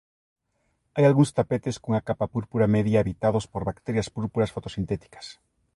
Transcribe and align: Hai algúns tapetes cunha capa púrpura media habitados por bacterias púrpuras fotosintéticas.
Hai 0.95 1.03
algúns 1.05 1.31
tapetes 1.39 1.75
cunha 1.81 2.05
capa 2.07 2.31
púrpura 2.33 2.71
media 2.75 3.01
habitados 3.01 3.45
por 3.51 3.61
bacterias 3.69 4.11
púrpuras 4.15 4.53
fotosintéticas. 4.55 5.25